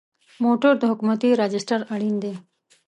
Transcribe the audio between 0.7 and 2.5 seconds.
د حکومتي راجسټر اړین دی.